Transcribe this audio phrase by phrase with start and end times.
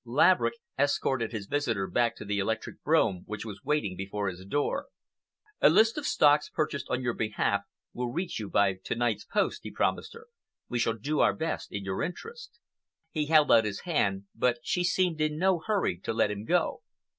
[0.03, 4.87] Laverick escorted his visitor back to the electric brougham which was waiting before his door.
[5.61, 7.61] "A list of stocks purchased on your behalf
[7.93, 10.25] will reach you by to night's post," he promised her.
[10.67, 12.59] "We shall do our best in your interests."
[13.11, 16.81] He held out his hand, but she seemed in no hurry to let him go.